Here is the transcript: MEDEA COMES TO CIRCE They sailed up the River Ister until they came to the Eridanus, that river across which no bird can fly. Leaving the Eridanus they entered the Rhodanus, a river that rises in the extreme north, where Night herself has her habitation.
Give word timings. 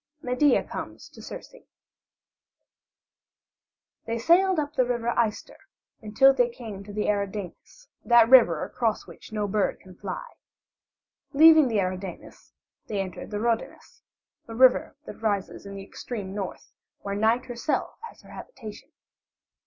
MEDEA 0.23 0.63
COMES 0.63 1.09
TO 1.09 1.21
CIRCE 1.21 1.53
They 4.07 4.17
sailed 4.17 4.57
up 4.57 4.73
the 4.73 4.83
River 4.83 5.09
Ister 5.27 5.55
until 6.01 6.33
they 6.33 6.49
came 6.49 6.83
to 6.83 6.91
the 6.91 7.07
Eridanus, 7.07 7.87
that 8.03 8.27
river 8.27 8.63
across 8.65 9.05
which 9.05 9.31
no 9.31 9.47
bird 9.47 9.79
can 9.79 9.93
fly. 9.93 10.25
Leaving 11.33 11.67
the 11.67 11.79
Eridanus 11.79 12.51
they 12.87 12.99
entered 12.99 13.29
the 13.29 13.37
Rhodanus, 13.39 14.01
a 14.47 14.55
river 14.55 14.95
that 15.05 15.21
rises 15.21 15.67
in 15.67 15.75
the 15.75 15.83
extreme 15.83 16.33
north, 16.33 16.71
where 17.01 17.13
Night 17.13 17.45
herself 17.45 17.99
has 18.09 18.23
her 18.23 18.31
habitation. 18.31 18.89